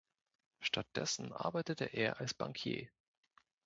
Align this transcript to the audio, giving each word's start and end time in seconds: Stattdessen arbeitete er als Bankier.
Stattdessen 0.61 1.31
arbeitete 1.31 1.85
er 1.85 2.19
als 2.19 2.33
Bankier. 2.33 2.89